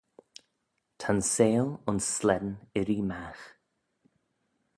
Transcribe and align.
Ta'n 0.99 1.19
seihll 1.33 1.71
ayns 1.87 2.07
slane 2.15 2.53
irree-magh. 2.79 3.43